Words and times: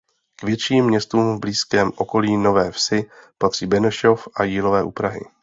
K 0.35 0.43
větším 0.43 0.85
městům 0.85 1.37
v 1.37 1.39
blízkém 1.39 1.91
okolí 1.95 2.37
Nové 2.37 2.71
Vsi 2.71 3.09
patří 3.37 3.65
Benešov 3.67 4.27
a 4.35 4.43
Jílové 4.43 4.83
u 4.83 4.91
Prahy. 4.91 5.21